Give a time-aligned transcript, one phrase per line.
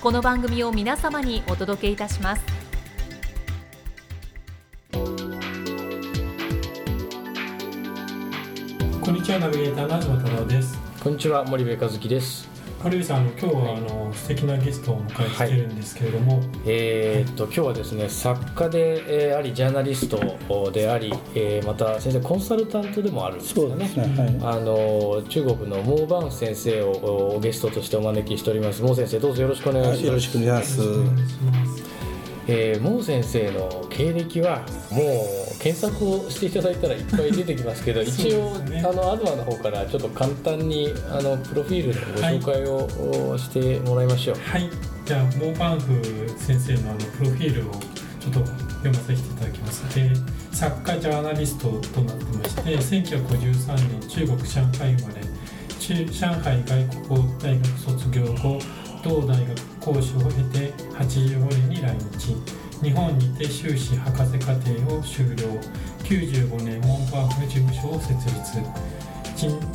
[0.00, 2.42] この番組を皆様にお届けいたします。
[8.98, 10.78] こんにちはナビゲーターの東太郎です。
[11.02, 12.49] こんにちは森部和樹です
[12.82, 23.86] カルビさんあの今日はあの素敵なゲストをお迎えしてるんですけれども、えーっと今日はですね作家で、えーありジャーナリストであり、えーまた先生コンサルタントでもあるんですよね。
[23.86, 24.24] そうですね。
[24.24, 24.56] はい。
[24.56, 28.82] あの中国のモーバン先生をおゲストとしてお招きしております。
[28.82, 30.80] モー先生どうぞよろしくお願いします、よろしくお願いします。
[30.80, 31.84] よろしくお願いします。
[32.48, 44.36] えー、モー先生の経歴はもう検索をしていただいたらいっぱい出てきますけど 一応、あのアドアの方からちょっと簡単にあのプロフィールのご紹介を、おしてもらいましょう。
[44.42, 44.68] はい。
[45.04, 46.02] じゃあモーバンフ
[46.38, 47.72] 先生のあのプロフィールを
[48.20, 49.82] ちょっと読ませていただきます。
[49.94, 50.10] で
[50.52, 55.24] 作家ジャーナリストとなってまして1953年中国上海生まれ
[55.78, 58.58] 中上海外国語大学卒業後
[59.02, 62.36] 同大学講師を経て85年に来日
[62.82, 65.44] 日本にて修士博士課程を修了。
[66.02, 68.60] 95年モンバーフ事務所を設立。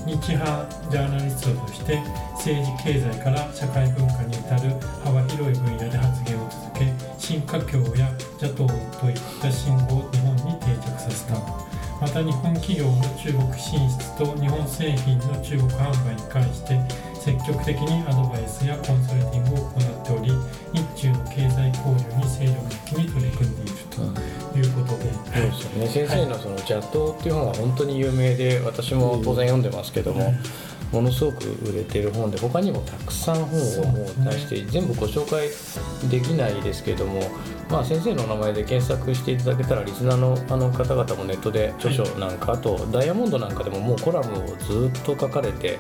[0.06, 2.00] 日派ジャーナリストとして
[2.34, 8.10] 政治経済から社会文化に至る幅広い分野で発言を続け新華僑や
[8.42, 8.68] 邪党
[9.00, 11.36] といった信号を日本に定着させた。
[12.02, 16.78] また日本企業の中国進出と日本製品の中国販売に関して
[17.16, 19.95] 積極的にアドバイスやコンサルティングを行っ
[25.96, 30.34] 先生のその「邪道」っていう本は本当に有名で私も当然読んでますけども、
[30.92, 35.48] ものすごく売れてる本で他にもたくさん本をもう出して、全部ご紹介
[36.10, 37.22] できないですけども、
[37.70, 45.80] まあ、先生のお名前で検索していただけたらリスナーのあの方々もネットで著書なんか、あとダイヤモンドなんかでももうコラムをずっと書かれて。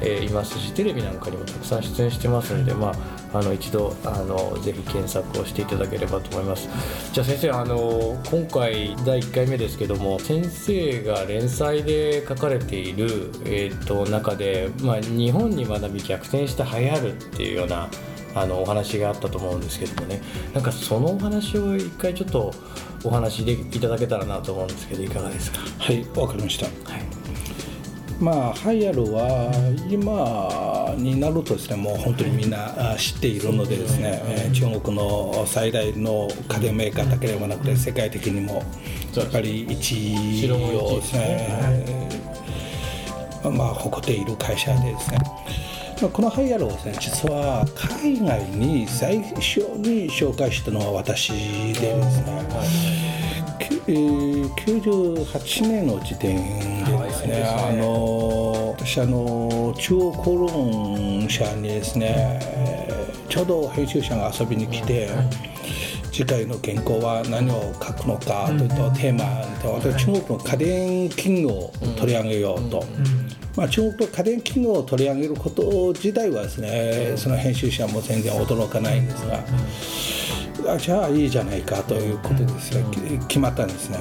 [0.00, 2.92] えーいますしテレビなんかにもたくさん出演してますので、ま
[3.32, 6.68] あ、あの一度あのぜひ検索をしていただければと思います。
[7.12, 17.88] じゃあ先生あの今回第1回目ですけども先生が連載で書かれている、えー、と中で、まあ、日本に学び逆転して流行るっていうような
[18.34, 20.20] あのお話があったと思うんですけどもね。
[20.54, 22.52] なんかそのお話を一回ちょっと
[23.04, 25.58] お話でいただけたらなと思うんですけどいかがですか？
[25.78, 26.66] はい、わかりました。
[26.66, 27.02] はい
[28.20, 29.52] まあ、ハイアルは
[29.88, 38.64] 今になるとですね、もう本当にみんなあ知っているのでですね、えー中国の最大の家電メーカーだけではなくて、世界的にも
[39.14, 45.18] やっぱり1位をですね、えーまあ、誇っている会社でですね。
[46.02, 47.64] まあこのハイアルはですね、実は
[48.00, 51.32] 海外に最初に紹介したのは私
[51.74, 52.97] でですね、き
[53.88, 56.36] えー98年の時点
[56.84, 62.98] でですね、あの私あの中央公論社にですね、えー
[63.28, 65.08] ちょうど編集者が遊びに来て、
[66.10, 72.84] 次回の原稿は何を書くのかといったテーマで私中国の家電企業を取り上げようと。
[73.54, 79.44] まあ、中国の家電企業を取り上げること自体はですね、その編集者も全然驚かないんですが、
[80.68, 83.68] あじゃあいいじゃないかということですね、き決まったん。
[83.68, 83.98] ですね。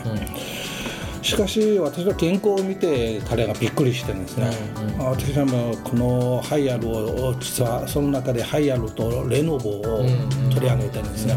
[1.22, 4.50] しかし私の原稿を見て彼がびっくりしてるんですね、
[4.98, 10.06] 私はもうこのハイアルを実はその中でハイアルとレノボを
[10.54, 11.36] 取り上げてるんですね、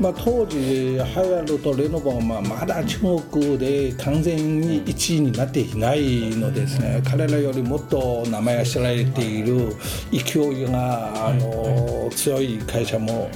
[0.00, 2.98] まあ、当時ハイアルとレノボはまあまだ中
[3.30, 9.74] 国で完全に1位になっていないのですね、彼らよりもっと名前が知られている
[10.12, 13.30] 勢いがあの強い会社も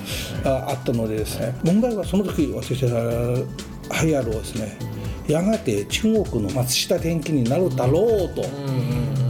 [0.45, 1.55] ああったのでですね。
[1.65, 3.45] 問題はその時私は
[3.91, 4.79] ハイアルをですね
[5.27, 8.45] やがて中国の松下電器になるだろうと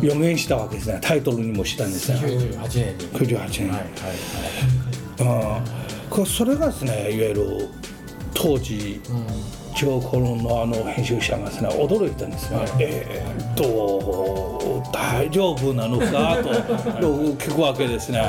[0.02, 0.98] 予言したわけですね。
[1.02, 2.18] タイトルにもしたんですね。
[2.18, 3.06] 98年に。
[3.08, 3.80] 98年、はい
[5.20, 5.66] はい。
[5.74, 5.79] うん
[6.10, 7.68] こそれがですねいわゆる
[8.34, 9.00] 当時、
[9.76, 14.40] 中国コロンのあの編集者がですね驚いたんですね、えーっと
[14.92, 16.38] 大丈夫なのか
[17.00, 18.22] と聞くわけですね。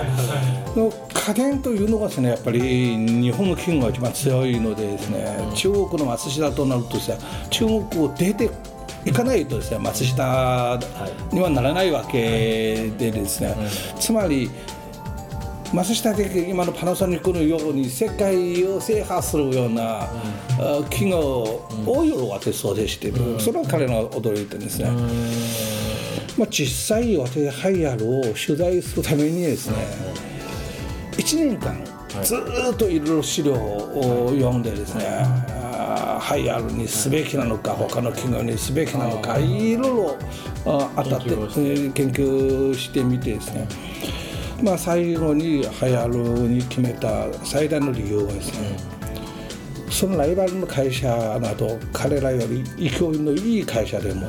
[0.76, 2.60] の家電というのがですねやっぱり
[2.98, 7.18] 日本の企業が一番強いのでですね、中国の松下となるとですね
[7.50, 8.50] 中国を出て
[9.06, 10.80] いかないとですね松下
[11.32, 13.56] にはならないわけでですね、
[14.00, 14.50] つまり
[15.74, 20.10] 松下的今のパナソニックのように世界を制覇するような、あ
[20.90, 24.90] 企業を夜私想定している、それは彼の驚いてですね、
[26.38, 29.76] まあ、実際私ハイアルを取材するためにですね、
[31.14, 31.82] 1年間
[32.22, 35.06] ずーっといろいろ資料を読んでですね、
[36.20, 39.78] ハイアルにすべきなのか他の企業にすべきなのかい。
[39.78, 40.18] ろいろ
[40.66, 41.30] あ当たって。
[41.30, 43.68] 研究してみてですね
[44.64, 48.78] まあ最後にハイアルに決めた最大の理由はですね、
[49.90, 51.08] そのライバルの会社
[51.42, 54.28] など彼らより勢いのいい会社でも、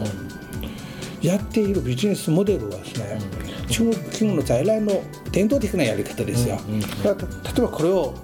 [1.21, 3.19] やっているビジネスモデルはですね、
[3.69, 6.59] 中国企業の在来の伝統的なやり方ですよ、
[7.03, 8.15] だから例えばこれを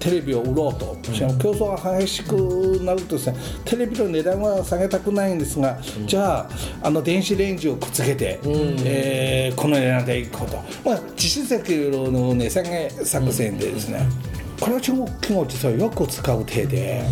[0.00, 0.96] テレビを売ろうと、
[1.38, 2.34] 競争が激しく
[2.82, 6.48] なるとですねテレビの値段は下げたくないんですが、じゃあ
[6.82, 14.06] あの電子レンジをくっつけて、えーこの値段でいこうと、まあ、実質的の値下げ作戦でですね、
[14.60, 17.02] これは中国企業実はよく使う手で、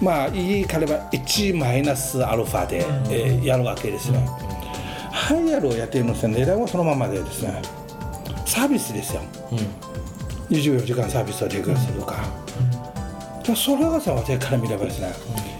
[0.00, 4.26] まあ言い換えれば1マイナスアルファで、えーやるわけですね。
[5.16, 7.62] ハイアルをやっているのですね値段はそのままでですね。
[8.44, 9.22] サービスですよ、
[10.50, 12.16] 24時間サービスを提供するとか、
[13.44, 15.12] でそれがさ私から見ればですね、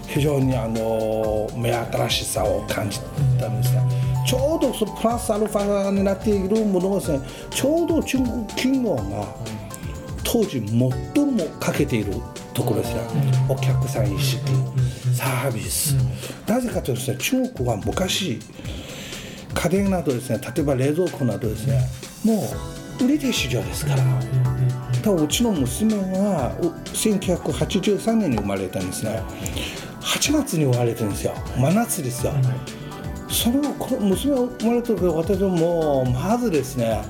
[0.07, 2.99] 非常にあの目新しさを感じ
[3.39, 3.81] たんですね。
[4.25, 7.19] ちょうどそのプラスアルファになっているものがですね
[7.49, 9.35] ちょうど中国企業が
[10.23, 10.91] 当時最も
[11.59, 12.13] かけている
[12.53, 13.01] ところですね、
[13.49, 14.41] お客さん意識、
[15.13, 15.95] サービス、
[16.47, 18.39] なぜかというとですね中国は昔
[19.59, 21.81] 家電などですね例えば冷蔵庫などですね
[22.23, 22.43] も
[23.01, 24.03] う売り手市場ですから、
[25.03, 29.21] ただうちの娘がう1983年に生まれたんですね。
[30.01, 31.33] 8月に生まれてるんですよ。
[31.57, 32.33] 真夏ですよ、
[33.29, 37.03] それをこの娘が生まれた時私はもうまずですね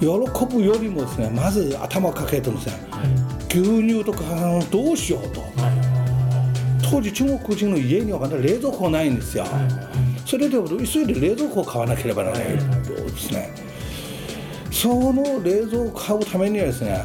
[0.00, 2.74] 喜ぶよりもですねまず頭をかけてるんですね、
[3.48, 4.24] 牛乳とか
[4.70, 5.42] どうしようと、
[6.90, 9.46] 当時中国人の家にはまだ冷蔵庫ないんですよ、
[10.34, 12.58] それで急いで冷蔵庫を買わなければならない。
[12.58, 13.54] とですね。
[14.72, 17.04] その冷蔵庫を買うためにはですね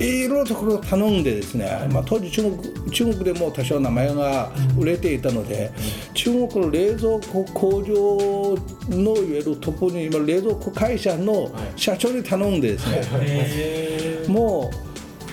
[0.00, 5.72] いろいろところを頼んでですね、まあ、当時中国中国でも多少名前が売れていたので、
[6.14, 8.58] 中国の冷蔵庫工場
[8.88, 14.76] のいわゆるトップに今冷蔵庫会社の社長に頼んでですね、えもう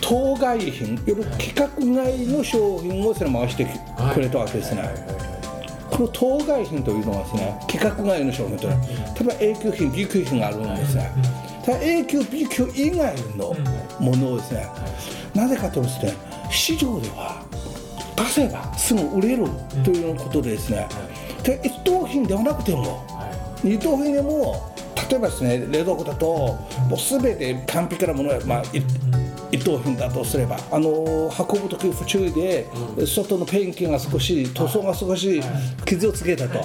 [0.02, 3.66] 当該品いわゆる規格外の商品をそれ回して
[4.14, 5.31] くれたわけですね、こ
[6.02, 11.12] の当該品というのはですね規格外の商品というのは例えば A 級品 B 級品があるんですね。
[11.66, 13.54] ただ A 級 B 級以外の
[14.00, 14.68] ものをですね
[15.36, 16.14] なぜかというとですね
[16.50, 17.44] 市場では
[18.16, 19.46] 出せばすぐ売れる
[19.84, 20.88] ということでですね
[21.44, 23.06] で一等品ではなくても
[23.64, 24.74] 二等品でも
[25.10, 26.58] 例えばですね冷蔵庫だとも
[26.92, 28.64] う全て完璧なものは、まあ、
[29.52, 32.68] 一等品だとすればあの運ぶ時不注意で、
[33.06, 35.42] 外のペンキが少し塗装が少し
[35.86, 36.60] 傷をつけたと、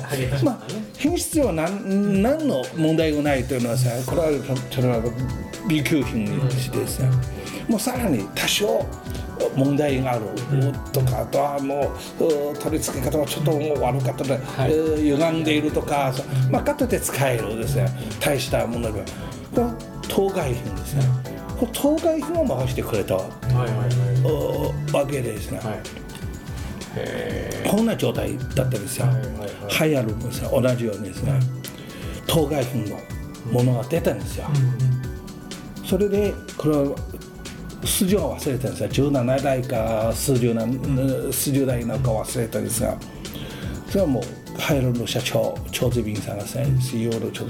[0.45, 0.59] まあ、
[0.97, 5.03] 品質には何何の問題がないというのはさこれはそれは
[5.69, 7.11] B 級品にしてですね、
[7.69, 8.87] もうさらに多少
[9.57, 10.27] 問題がある。
[10.93, 16.13] とかあとはもうう取り付け方がちょっともう悪かったので、えー歪んでいるとか、
[16.51, 17.89] まあ、かといって使えるですね
[18.21, 19.07] 大したものでは。
[19.55, 19.75] これは
[20.09, 23.27] 当該品ですねこれ当該品を回してくれたは
[24.91, 25.61] いわけでですね、
[27.69, 29.51] こんな状態だったんですよ、はいはいはい。
[29.71, 31.41] ハイアルもですね同じようにですね。
[32.27, 32.99] 当該品の
[33.51, 34.47] ものが出たんですよ、
[35.85, 36.97] それでこれは
[37.85, 42.97] 数字は忘れたんですが17代か数十何、数十代なんか忘れたんですが。
[43.89, 47.45] それはもうハイアルの社長長ズビンさんがですね CEO の長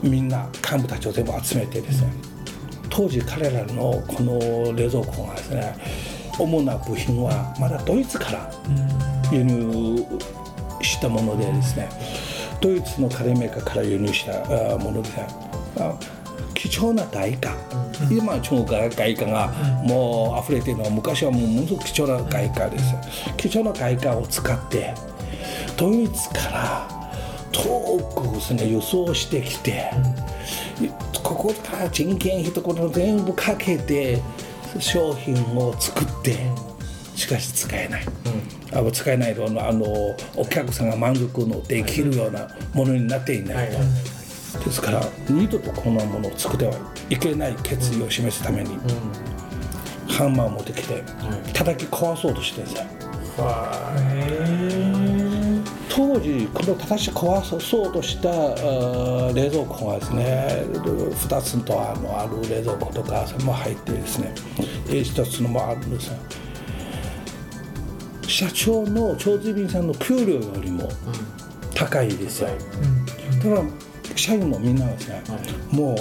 [0.00, 2.12] みんな幹部たちを全部集めてですね
[2.94, 5.74] 当時彼らのこの冷蔵庫がですね
[6.38, 8.50] 主な部品はまだドイツから
[9.32, 10.06] 輸入
[10.80, 11.88] したものでですね
[12.60, 15.10] ドイツの家電メーカーから輸入したあもので
[16.54, 17.56] 貴重な外貨
[18.10, 19.48] 今中国から外貨が
[19.84, 22.94] もう溢れているのは昔はもうものすごく貴重な外貨です。
[23.36, 24.94] 貴重な外貨を使って
[25.76, 26.88] ドイツから
[27.52, 29.90] 遠くですね輸送してきて
[31.24, 34.20] ここから人件費ところ全部かけて
[34.78, 36.36] 商品を作って
[37.16, 38.04] しかし使えない、
[38.72, 39.84] あの使えないとあのあの
[40.36, 43.70] お客さんが満足のできるようなものになっていない。
[44.58, 46.74] と、ですから二度とこんなものを作っては
[47.08, 48.76] いけない決意を示すために、
[50.08, 51.02] ハンマーを持ってきて
[51.52, 52.86] 叩き壊そうとしてるんですよ
[55.96, 64.34] 当時この叩き壊そうとしたあ冷蔵庫がですね2つとあのある冷蔵庫とかも入ってですね
[64.86, 66.16] 1つのもあるんですよ。
[68.26, 70.88] 社長の長寿便さんの給料よりも
[71.74, 72.48] 高いですよ、
[73.44, 75.22] だから社員もみんなですね、
[75.70, 75.96] もう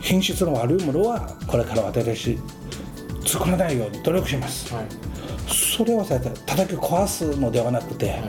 [0.00, 2.38] 品質の悪いものはこれから私
[3.24, 4.74] 作らないように努力します、
[5.46, 8.20] それをさ叩き壊すのではなくて、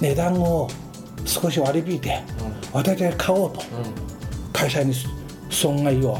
[0.00, 0.68] 値段を
[1.24, 2.20] 少し割り引いて、
[2.72, 3.62] 私が買おうと、
[4.52, 4.94] 会社に
[5.50, 6.18] 損害を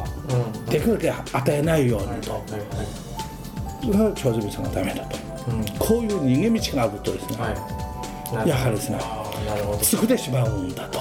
[0.68, 2.42] できるだけ与えないようにと、
[3.80, 5.18] それが長寿さんがダメだと、
[5.78, 7.36] こういう逃げ道があるとですね、
[8.46, 8.98] やはりですね
[9.82, 11.00] 作ってしまうんだと。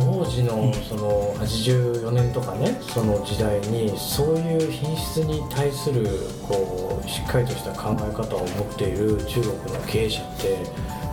[0.00, 6.08] 当時のその84年とかねその時代にそういう品質に対する
[6.48, 10.56] こうしっかりとした考え方を持っている中国の経営者って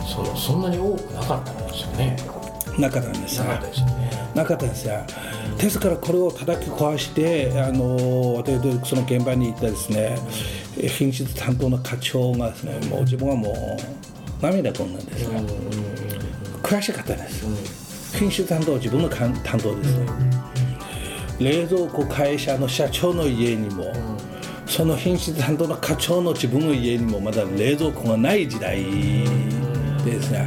[0.06, 2.16] そのそんなに多くなかったんですよね。
[2.78, 4.10] なかったんですなかったですよね。
[4.34, 4.94] なかったですよ。
[5.58, 10.18] ですからこれを叩き壊してあの私その現場に行ったですね
[10.76, 15.40] 品質担当の課長がですねもう自分はもう涙ぐんだんですが
[16.62, 17.46] 悔しかったです。
[18.18, 20.06] 品質担当は自分の担当ですね。
[21.38, 23.92] 冷蔵庫会社の社長の家にも
[24.66, 28.82] その品質担当の課長の自分の家にもまだ冷蔵庫がない時代
[30.12, 30.46] ですね。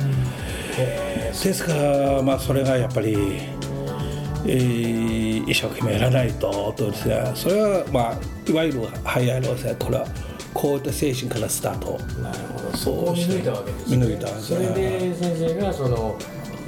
[0.76, 3.14] ですから、まあ、それがやっぱり、
[4.46, 7.32] えー一生懸命やらないととですね。
[7.36, 10.06] それは、まあ、いわゆるハイアイロですねこれは
[10.54, 12.00] こういった精神からスタート。
[12.22, 12.78] なるほど。
[12.78, 13.98] そこを見抜いたわけですね。
[13.98, 14.74] 見抜いたんですそねれ
[15.10, 16.18] で先生がその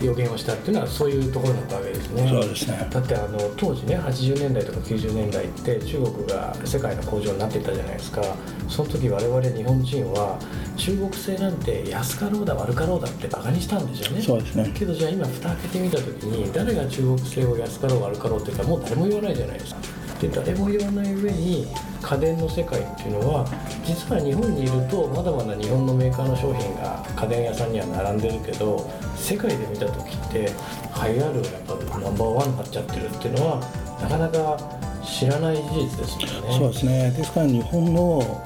[0.01, 2.27] 予言をしたっていうのはそういうところだったわけですね。
[2.29, 2.87] そうですね。
[2.89, 8.21] だってあの当時ね80年代とか90年代って中国が世界の工場になっていったじゃないですか。
[8.67, 10.39] その時我々日本人は
[10.77, 14.21] 中国製なんて安かろうだ悪かろうだってバカにしたんですよね。
[14.21, 14.71] そうですね。
[14.73, 19.81] けどじゃあ今蓋開けてみた時に誰が中国製を安かろう悪かろうって言ったらもう誰も言わないじゃないですか
[20.21, 21.67] で誰も言わない上に
[22.01, 23.45] 家電の世界っていうのは
[23.83, 30.51] 実は日本にいるとまだまだ日本のメーカーの商品が家電屋さんには並んでるけど世界で見た時って
[30.91, 33.59] ハイアールがやっぱナンバーワンになっちゃってるっていうのは
[33.99, 34.57] なかなか
[35.03, 36.57] 知らない事実ですよね。
[36.57, 37.11] そうですね。
[37.17, 38.43] ですから日本の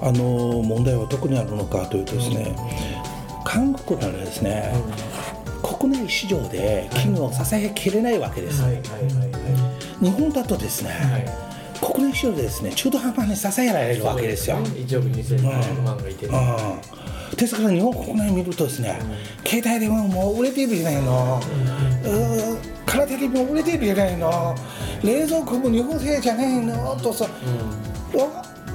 [0.00, 2.54] あの問題はどこにあるのかというとですね、
[3.44, 4.72] 韓国ならですね、
[5.62, 11.12] 国内市場で企業を支えきれないわけです、はいはいはい日本だとですね、はい。
[11.12, 11.48] はい
[11.80, 15.42] 国内市場でですね中途半端に支えられるわけですよ、1億2000
[15.84, 16.36] 万がいてね、
[17.30, 17.36] うん。
[17.36, 18.98] ですから日本国内見るとですね、
[19.46, 21.40] 携帯電話も売れているじゃないの、
[22.04, 24.56] うんカラーテレビも売れているじゃないの。
[25.04, 26.96] 冷蔵庫も日本製じゃないの。
[26.96, 27.30] とさ、わ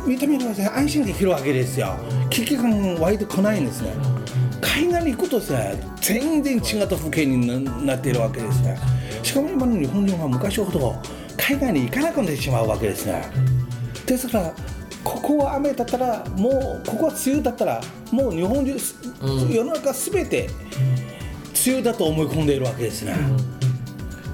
[0.06, 1.96] 見てみればね安心できるわけですよ。
[2.30, 3.92] 危機感湧いてこないんですね。
[4.62, 8.78] 海外に行くとですね全然違った風景にななっているわけですね
[9.24, 10.96] しかも今の日本人は昔ほど
[11.38, 13.24] 海外に行かなくなってしまうわけですね。
[14.06, 14.54] ですから
[15.04, 18.78] ここは雨だったらもうここは梅雨だったらもう日本中、
[19.50, 20.50] 世の中すべて
[21.66, 23.16] 梅雨だと思い込んでいるわけですね、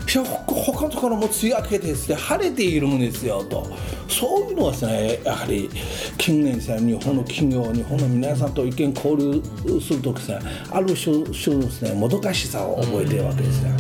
[0.06, 3.68] しかもほ他のところも梅雨明けてですね晴れているんですよと。
[4.10, 5.70] そういうのはですねやはり
[6.18, 10.40] 近年ですね日本の企業日本の皆さんと意見交流するとですね
[10.72, 13.72] ある種種のですねもどかしさを覚えているわけですね、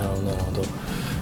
[0.00, 0.22] なるほど。
[0.22, 0.62] なるほど、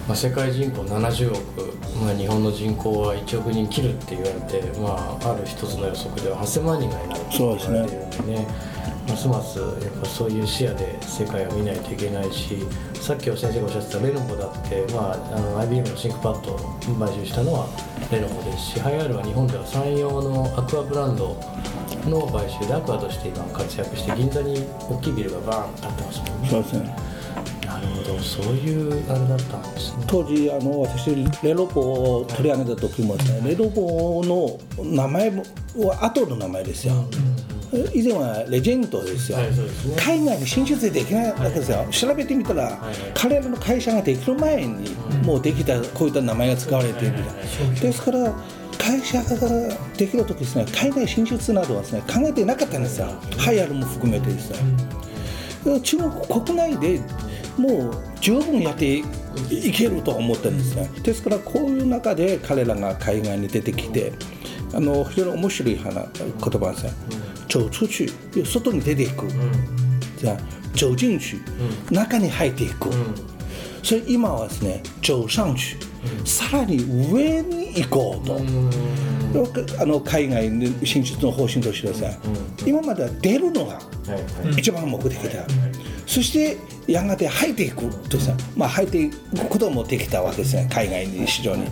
[0.08, 8.78] まあ、世界人口70億、まあ、日本の人口は1億人切るって言われて、まあ、ある一つの予測では8000万人がいなるって言われているんでね。
[9.08, 9.68] ますますやっ
[10.00, 12.58] ぱそういう視野で世界を見ないといけないし
[13.00, 16.58] さっき先生がおっしゃってたレノボだって、まあ、あの IBM のシンクパッドを
[16.99, 17.66] 買収したのは
[18.12, 21.40] レノボですしハイアールは日本では山陽のアクアブランド
[22.04, 26.49] の買収でアクアとして今活躍して銀座に大きいビルがバーンと建ってますもんね。
[26.49, 26.97] そうですね
[27.78, 28.18] なるほど。
[28.18, 30.04] そういうあれだったんですね。
[30.06, 36.94] 当時あの私レロボを取り上げた時もですね、レロボの名前は後の名前ですよ、
[37.94, 39.97] 以前はレジェンドですよ、はいすね。
[39.99, 42.75] 海外に進出できないわけですよ、調べてみたら、はい。
[43.14, 44.90] 彼らの会社ができる前に、
[45.25, 47.16] もうできたこういった名前が使われている、
[47.80, 48.32] ですから
[48.78, 53.08] 会社ができる時ですね海外進出などはですね考えてなかったんですよ。
[53.37, 54.58] ハイアルも含めてですね、
[55.82, 56.11] 中国
[56.44, 57.00] 国内で
[57.58, 59.02] もう十分やって
[59.50, 60.90] いけると思ってるんですね。
[61.02, 64.12] ですからこういう中で彼らが海外に出てきて
[64.72, 66.92] あの非常に面白い話言葉ですね。
[67.48, 69.26] 走出去外に出ていく、
[70.18, 70.38] じゃあ
[70.72, 71.36] 走進去、
[71.90, 72.90] 中に入っていく、
[73.82, 75.76] それ今はですね走上去、
[76.24, 76.76] さらに
[77.10, 78.38] 上に行こうと、
[79.80, 82.18] あの海外の進出の方針としてですね、
[82.66, 83.80] 今までは出るのが
[84.56, 85.46] 一番目的だ、
[86.06, 86.58] そして
[86.88, 91.66] やがて入っていくとさ、まあ、入っていくこともできたわけですね海外に市場に。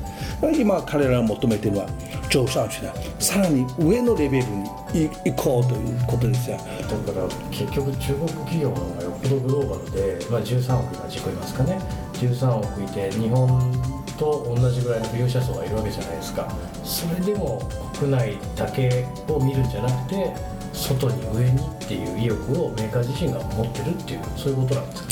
[0.55, 1.89] 今彼らが求めてるのは
[2.29, 6.59] 上昇地ださらに上のレベルに行こうということですよ
[7.07, 11.81] だから結局中国企業の方がよっぽどグローバルで、まあ、13億今軸いますかね。
[12.15, 16.49] 13億いて日本と同じぐらいの利用者層がいるわけじゃないですか。
[16.85, 17.63] それでも
[17.99, 20.35] 国内だけを見るんじゃなくて
[20.77, 25.03] 外に上にっていう意欲をメーカー自身が持ってるっていうそういうことなんです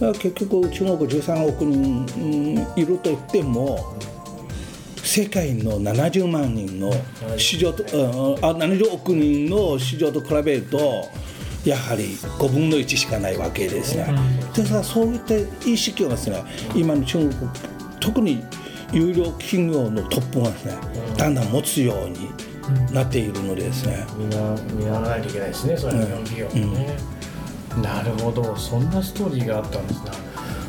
[0.00, 0.12] かね。
[0.18, 3.96] 結局中国13億人いると言っても
[5.04, 6.92] 世界の70万人の
[7.36, 11.08] 市場と、あ70億人の市場と比べると
[11.64, 14.06] やはり5分の1しかないわけですね。
[14.54, 14.70] です。
[14.70, 15.34] からそういった
[15.68, 16.42] 意識をですね
[16.74, 17.34] 今の中国
[18.00, 18.42] 特に
[18.92, 20.74] 有料企業のトップがですね
[21.16, 22.30] だんだん持つように
[22.92, 24.06] なっているのでですね。
[24.16, 24.38] みんな
[24.72, 26.96] 見習わないといけないですねそれは日本企業もね。
[27.82, 30.10] なるほどそんなストーリーがあったんですね。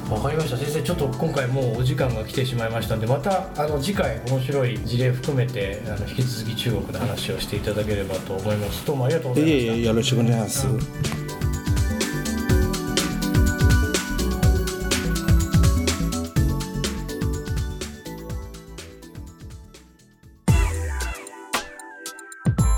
[0.10, 9.76] わかりました先生ちょっと今回もうお時間が来てしまいましたんでまたあの次回面白い事例含めてあの引き続き中国の話をしていただければと思いますどうもありがとうございました。
[9.76, 11.33] よろしくお願いします。